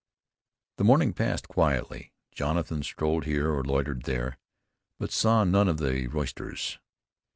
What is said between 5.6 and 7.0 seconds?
of the roisterers.